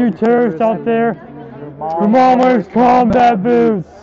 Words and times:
you 0.00 0.10
terrorists 0.10 0.60
out 0.60 0.84
there, 0.84 1.14
your 1.78 2.08
mom 2.08 2.38
wears 2.40 2.68
combat 2.68 3.42
boots. 3.42 3.95